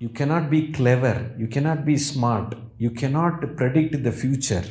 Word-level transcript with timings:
You 0.00 0.08
cannot 0.16 0.44
be 0.50 0.58
clever 0.76 1.18
you 1.40 1.46
cannot 1.52 1.78
be 1.86 1.94
smart 2.06 2.50
you 2.84 2.88
cannot 2.98 3.44
predict 3.58 3.94
the 4.06 4.10
future 4.16 4.66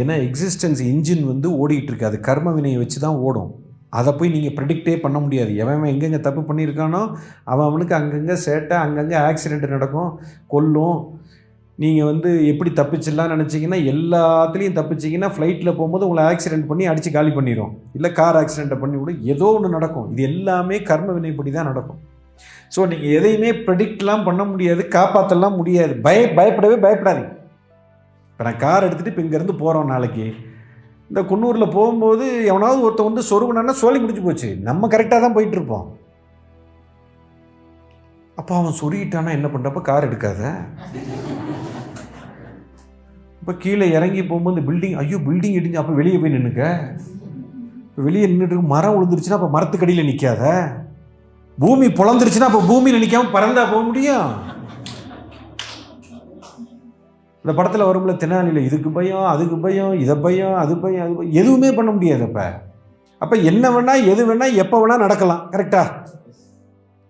ஏன்னா 0.00 0.14
existence 0.24 0.80
engine 0.92 1.22
வந்து 1.28 1.48
ஓடிக்கிட்டு 1.60 1.90
இருக்கு 1.90 2.08
அது 2.08 2.18
கர்ம 2.28 2.52
வினையை 2.56 2.78
வச்சு 2.80 2.98
தான் 3.04 3.18
ஓடும். 3.26 3.50
அதை 3.98 4.12
போய் 4.18 4.32
நீங்கள் 4.34 4.54
ப்ரெடிக்டே 4.56 4.94
பண்ண 5.04 5.18
முடியாது. 5.24 5.52
எவன் 5.62 5.84
எங்கெங்கே 5.90 6.20
தப்பு 6.26 6.42
பண்ணியிருக்கானோ 6.48 7.02
அவன் 7.52 7.66
அவனுக்கு 7.68 7.94
அங்கங்கே 7.98 8.36
சேட்டை 8.46 8.78
அங்கங்கே 8.86 9.16
ஆக்சிடெண்ட் 9.28 9.66
நடக்கும் 9.74 10.10
கொல்லும். 10.54 10.98
நீங்கள் 11.78 12.10
வந்து 12.10 12.32
எப்படி 12.52 12.72
தப்பிச்சிடலாம் 12.80 13.32
நினச்சிங்கன்னா 13.34 13.78
எல்லாத்துலேயும் 13.92 14.78
தப்பிச்சிங்கன்னா 14.80 15.30
ஃப்ளைட்டில் 15.36 15.76
போகும்போது 15.78 16.06
உங்களை 16.08 16.24
ஆக்சிடென்ட் 16.32 16.68
பண்ணி 16.72 16.86
அடித்து 16.92 17.12
காலி 17.18 17.34
பண்ணிடும் 17.38 17.72
இல்லை 17.98 18.10
கார் 18.18 18.40
ஆக்சிடெண்ட்டை 18.42 18.80
பண்ணி 18.82 18.98
விட 19.02 19.14
ஏதோ 19.34 19.52
ஒன்று 19.58 19.76
நடக்கும். 19.76 20.10
இது 20.14 20.26
எல்லாமே 20.32 20.78
கர்ம 20.90 21.14
வினைப்படி 21.18 21.52
தான் 21.58 21.70
நடக்கும். 21.72 22.00
ஸோ 22.74 22.80
நீங்கள் 22.92 23.14
எதையுமே 23.18 23.50
ப்ரெடிக்ட்லாம் 23.66 24.26
பண்ண 24.28 24.42
முடியாது 24.52 24.82
காப்பாற்றலாம் 24.96 25.58
முடியாது. 25.60 25.94
பய 26.06 26.20
பயப்படவே 26.38 26.76
பயப்படாதீங்க. 26.84 27.32
இப்போ 28.30 28.44
நான் 28.46 28.62
கார் 28.64 28.86
எடுத்துகிட்டு 28.86 29.12
இப்போ 29.12 29.24
இங்கேருந்து 29.24 29.60
போகிறோம் 29.62 29.92
நாளைக்கு. 29.94 30.26
இந்த 31.10 31.20
குன்னூரில் 31.30 31.74
போகும்போது 31.76 32.24
எவனாவது 32.50 32.84
ஒருத்தன் 32.86 33.10
வந்து 33.10 33.22
சொருகுனான்னா 33.30 33.74
சொல்லி 33.82 33.98
முடிஞ்சு 34.02 34.24
போச்சு. 34.26 34.48
நம்ம 34.68 34.88
கரெக்டாக 34.94 35.20
தான் 35.24 35.36
போயிட்டு 35.36 35.56
இருப்போம். 35.58 35.86
அப்போ 38.40 38.52
அவன் 38.60 38.78
சொருகிட்டானா 38.80 39.32
என்ன 39.38 39.48
பண்ணுறப்ப 39.50 39.80
கார் 39.88 40.06
எடுக்காத? 40.08 40.40
இப்போ 43.40 43.52
கீழே 43.64 43.86
இறங்கி 43.96 44.20
போகும்போது 44.28 44.60
பில்டிங் 44.68 44.96
ஐயோ 45.00 45.18
பில்டிங் 45.26 45.56
இடிஞ்சு 45.58 45.80
அப்போ 45.80 45.94
வெளியே 46.00 46.18
போய் 46.20 46.34
நின்றுக்க 46.34 46.62
இப்போ 47.88 48.02
வெளியே 48.06 48.26
நின்றுட்டு 48.30 48.72
மரம் 48.74 48.94
விழுந்துருச்சுன்னா 48.96 49.38
அப்போ 49.38 49.50
மரத்துக்கடியில் 49.56 50.08
நிற்காத 50.08 50.42
பூமி 51.62 51.86
பொழந்துருச்சுன்னா 51.98 52.48
அப்போ 52.50 52.60
பூமியில் 52.70 52.98
நினைக்காம 52.98 53.32
பறந்தா 53.34 53.62
போக 53.72 53.82
முடியும் 53.88 54.28
இந்த 57.44 57.52
படத்தில் 57.56 57.88
வரும்ல 57.88 58.12
தெனாலியில் 58.20 58.66
இதுக்கு 58.68 58.90
பயம் 58.96 59.26
அதுக்கு 59.32 59.56
பயம் 59.64 59.94
இதை 60.02 60.14
பயம் 60.26 60.54
அது 60.60 60.74
பயம் 60.84 61.08
அது 61.10 61.14
பயம். 61.16 61.32
எதுவுமே 61.40 61.70
பண்ண 61.78 61.90
முடியாது 61.96 62.22
அப்போ. 62.28 62.46
அப்போ 63.22 63.36
என்ன 63.50 63.64
வேணால் 63.74 64.06
எது 64.12 64.22
வேணால் 64.28 64.56
எப்போ 64.62 64.76
வேணால் 64.82 65.04
நடக்கலாம். 65.04 65.42
கரெக்டாக 65.52 65.92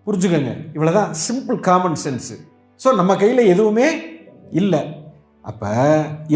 புரிஞ்சுக்கோங்க. 0.07 0.51
இவ்வளோதான் 0.75 1.13
சிம்பிள் 1.25 1.59
காமன் 1.69 1.97
சென்ஸு 2.03 2.35
ஸோ 2.79 2.89
நம்ம 2.99 3.11
கையில் 3.21 3.49
எதுவுமே 3.53 3.87
இல்லை. 4.61 4.81
அப்போ 5.49 5.69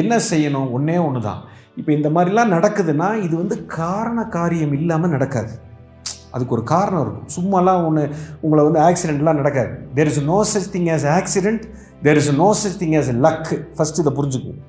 என்ன 0.01 0.13
செய்யணும்? 0.31 0.69
ஒன்றே 0.77 0.97
ஒன்று 1.07 1.21
தான் 1.29 1.41
இப்போ 1.79 1.91
இந்த 1.97 2.09
மாதிரிலாம் 2.15 2.53
நடக்குதுன்னா 2.55 3.09
இது 3.25 3.35
வந்து 3.41 3.55
காரண 3.79 4.19
காரியம் 4.37 4.73
இல்லாமல் 4.79 5.13
நடக்காது. 5.15 5.53
அதுக்கு 6.33 6.55
ஒரு 6.57 6.63
காரணம் 6.73 7.01
இருக்கும். 7.03 7.27
சும்மாலாம் 7.35 7.83
ஒன்று 7.87 8.03
உங்களை 8.45 8.63
வந்து 8.67 8.81
ஆக்சிடெண்ட்லாம் 8.87 9.39
நடக்காது. 9.41 9.71
There 9.97 10.11
is 10.11 10.21
no 10.31 10.39
such 10.51 10.69
thing 10.75 10.89
as 10.95 11.05
accident 11.17 11.63
there 12.05 12.19
is 12.21 12.31
no 12.43 12.49
such 12.61 12.77
thing 12.81 12.95
as 12.99 13.11
luck 13.27 13.51
first 13.77 14.01
இதை 14.03 14.13
புரிஞ்சுக்கும் 14.19 14.59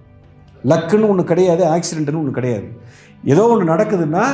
லக்குன்னு 0.73 1.11
ஒன்று 1.13 1.25
கிடையாது 1.33 1.63
ஆக்சிடென்ட்னு 1.75 2.23
ஒன்று 2.23 2.39
கிடையாது. 2.39 2.69
ஏதோ 3.33 3.45
ஒன்று 3.53 3.73
நடக்குதுன்னா 3.73 4.25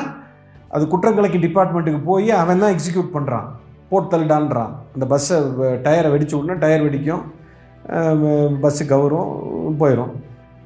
அது 0.77 0.85
குற்றங்கலைக்கு 0.93 1.39
டிபார்ட்மெண்ட்டுக்கு 1.47 2.01
போய் 2.11 2.31
அவன் 2.43 2.63
தான் 2.63 2.75
எக்ஸிக்யூட் 2.77 3.15
பண்ணுறான் 3.17 3.49
போட்டு 3.91 4.09
தள்ளிடான்றான் 4.13 4.73
அந்த 4.95 5.05
பஸ்ஸை 5.13 5.37
டயரை 5.85 6.09
வெடிச்ச 6.15 6.33
உடனே 6.39 6.57
டயர் 6.65 6.85
வெடிக்கும். 6.87 7.25
பஸ்ஸு 8.63 8.85
கவரும் 8.93 9.77
போயிடும் 9.83 10.15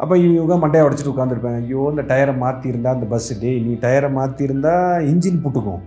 அப்போ 0.02 0.14
இவங்க 0.18 0.54
மண்டையை 0.62 0.84
உடச்சிட்டு 0.86 1.12
உட்காந்துருப்பேன் 1.12 1.56
ஐயோ 1.60 1.80
இந்த 1.92 2.02
டயரை 2.10 2.34
மாற்றிருந்தா 2.42 2.90
அந்த 2.96 3.06
பஸ்ஸு 3.10 3.34
டேய் 3.42 3.58
நீ 3.64 3.72
டயரை 3.82 4.08
மாற்றிருந்தா 4.18 4.74
இன்ஜின் 5.10 5.42
புட்டுக்கும். 5.44 5.82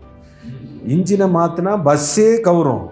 இன்ஜினை 0.94 1.28
மாற்றினா 1.38 1.74
பஸ்ஸே 1.88 2.30
கவுரும். 2.48 2.86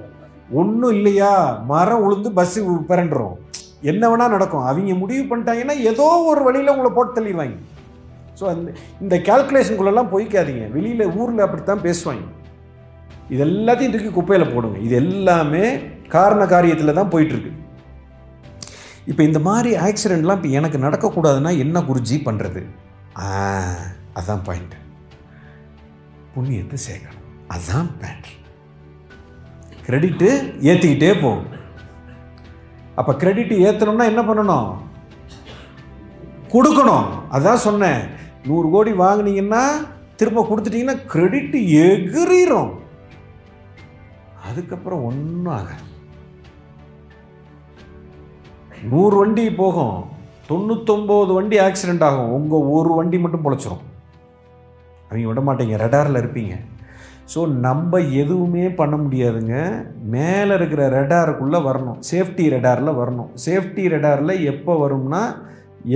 ஒன்றும் 0.60 0.94
இல்லையா? 0.98 1.32
மரம் 1.72 2.04
உளுந்து 2.06 2.30
பஸ்ஸு 2.40 2.62
பிறண்டுறோம் 2.92 3.36
என்ன 3.92 4.04
வேணால் 4.12 4.34
நடக்கும். 4.36 4.66
அவங்க 4.70 4.96
முடிவு 5.04 5.24
பண்ணிட்டாங்கன்னா 5.30 5.76
ஏதோ 5.92 6.08
ஒரு 6.32 6.42
வழியில் 6.48 6.74
உங்களை 6.74 6.92
போட்டு 6.98 7.16
தள்ளிடுவாங்க. 7.18 7.58
ஸோ 8.40 8.44
அந்த 8.54 8.68
இந்த 9.04 9.16
கேல்குலேஷனுக்குள்ளெல்லாம் 9.30 10.12
போய்க்காதீங்க. 10.14 10.66
வெளியில் 10.76 11.14
ஊரில் 11.20 11.46
அப்படித்தான் 11.46 11.86
பேசுவாங்க. 11.88 12.26
இது 13.34 13.42
எல்லாத்தையும் 13.48 13.94
தூக்கி 13.94 14.12
குப்பையில் 14.18 14.52
போடுங்க. 14.54 14.78
இது 14.88 14.96
எல்லாமே 15.04 15.66
காரண 16.16 16.44
காரியத்தில் 16.54 16.98
தான் 17.00 17.12
போயிட்டுருக்கு. 17.14 17.52
இப்போ 19.12 19.22
இந்த 19.30 19.40
மாதிரி 19.48 19.70
ஆக்சிடெண்ட்லாம் 19.88 20.40
இப்போ 20.40 20.52
எனக்கு 20.60 20.78
நடக்கக்கூடாதுன்னா 20.86 21.52
என்ன 21.64 21.80
குருஜி 21.90 22.18
பண்ணுறது 22.28 22.62
அதான் 24.20 24.44
பாயிண்ட் 24.48 24.76
புண்ணியத்தை 26.34 26.78
சேர்க்கணும் 26.88 27.21
அதுதான் 27.52 27.90
பேண்ட் 28.00 28.28
கிரெடிட்டு 29.86 30.28
ஏற்றிக்கிட்டே 30.66 31.22
போகும். 31.22 31.46
அப்போ 32.96 33.16
கிரெடிட் 33.16 33.52
ஏற்றணும்னா 33.52 34.06
என்ன 34.06 34.22
பண்ணணும்? 34.22 34.76
கொடுக்கணும். 36.48 37.06
அதான் 37.32 37.64
சொன்னேன். 37.68 38.02
நூறு 38.46 38.70
கோடி 38.70 38.92
வாங்கினீங்கன்னா 38.92 39.66
திரும்ப 40.16 40.48
கொடுத்துட்டீங்கன்னா 40.50 41.06
கிரெடிட் 41.06 41.56
எகிரிரும். 41.56 42.74
அதுக்கப்புறம் 44.46 45.04
ஒன்றும் 45.04 45.54
ஆகாது. 45.54 45.84
நூறு 48.90 49.18
வண்டி 49.18 49.52
போகும். 49.52 50.06
தொண்ணூத்தொம்பது 50.50 51.34
வண்டி 51.34 51.60
ஆக்சிடெண்ட் 51.60 52.04
ஆகும். 52.04 52.32
உங்கள் 52.32 52.68
ஒரு 52.70 52.94
வண்டி 52.94 53.20
மட்டும் 53.20 53.46
பொழைச்சிரும். 53.46 53.82
அவங்க 55.10 55.42
விட 55.42 55.42
மாட்டீங்க. 55.42 55.68
ரெடாரில் 55.68 56.22
இருப்பீங்க. 56.24 56.56
ஸோ 57.34 57.42
நம்ம 57.66 58.00
எதுவுமே 58.22 58.66
பண்ண 58.80 58.96
முடியாதுங்க. 59.04 59.56
மேலே 60.16 60.52
இருக்கிற 60.60 60.82
ரெடாருக்குள்ளே 60.98 61.60
வரணும். 61.68 62.00
சேஃப்டி 62.10 62.46
ரெடாரில் 62.56 62.98
வரணும். 63.02 63.30
சேஃப்டி 63.46 63.84
ரெடாரில் 63.94 64.34
எப்போ 64.52 64.74
வரும்னா 64.84 65.22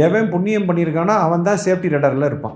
எவன் 0.06 0.30
புண்ணியம் 0.34 0.68
பண்ணியிருக்கானோ 0.70 1.16
அவன் 1.26 1.48
தான் 1.48 1.64
சேஃப்டி 1.66 1.90
ரெடாரில் 1.96 2.30
இருப்பான். 2.30 2.56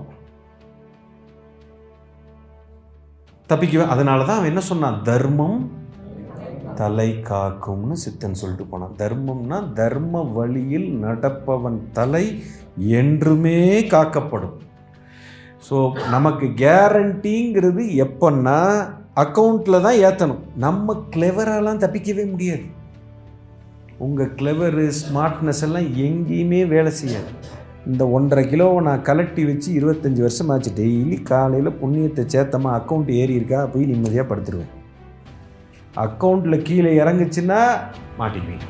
தப்பிக்குவேன் 3.50 3.92
அதனால 3.94 4.24
தான் 4.24 4.38
அவன் 4.38 4.50
என்ன 4.52 4.64
சொன்னான்? 4.70 4.98
தர்மம் 5.10 5.60
தலை 6.80 7.08
காக்கும்னு 7.28 7.94
சித்தன் 8.02 8.40
சொல்லிட்டு 8.40 8.66
போனான். 8.72 8.96
தர்மம்னா 9.00 9.56
தர்ம 9.80 10.22
வழியில் 10.36 10.88
நடப்பவன் 11.04 11.78
தலை 11.98 12.24
என்றுமே 13.00 13.58
காக்கப்படும். 13.94 14.56
ஸோ 15.68 15.76
நமக்கு 16.14 16.46
கேரண்டிங்கிறது 16.64 17.82
எப்போன்னா 18.04 18.58
அக்கௌண்ட்டில் 19.22 19.84
தான் 19.86 19.98
ஏற்றணும் 20.06 20.42
நம்ம 20.64 20.94
கிளெவரெல்லாம் 21.14 21.80
தப்பிக்கவே 21.84 22.24
முடியாது. 22.32 22.64
உங்கள் 24.06 24.34
கிளெவரு 24.38 24.84
ஸ்மார்ட்னஸ் 25.00 25.62
எல்லாம் 25.66 25.88
எங்கேயுமே 26.06 26.60
வேலை 26.74 26.92
செய்யாது. 27.00 27.30
இந்த 27.90 28.02
ஒன்றரை 28.16 28.44
கிலோவை 28.52 28.80
நான் 28.88 29.06
கலட்டி 29.08 29.42
வச்சு 29.50 29.68
இருபத்தஞ்சி 29.78 30.20
வருஷம் 30.26 30.50
ஆச்சு 30.54 30.70
டெய்லி 30.80 31.18
காலையில் 31.30 31.78
புண்ணியத்தை 31.80 32.24
சேர்த்தமா 32.34 32.72
அக்கௌண்ட் 32.78 33.10
ஏறி 33.20 33.38
இருக்கா 33.38 33.60
போய் 33.74 33.90
நிம்மதியாக 33.92 34.26
படுத்துருவேன். 34.30 34.74
அக்கௌண்ட்டில் 36.06 36.64
கீழே 36.68 36.92
இறங்குச்சுன்னா 37.02 37.60
மாட்டிக்குவேன் 38.18 38.66